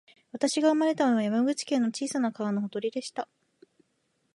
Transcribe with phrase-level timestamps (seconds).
[0.31, 3.29] 私が生まれたのは、山口県の小さな川のほとりでした